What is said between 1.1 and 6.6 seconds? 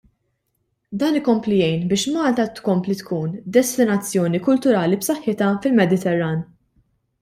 ikompli jgħin biex Malta tkompli tkun destinazzjoni kulturali b'saħħitha fil-Mediterran.